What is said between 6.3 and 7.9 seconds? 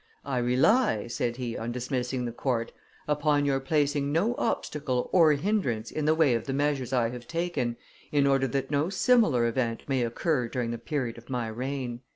of the measures I have taken,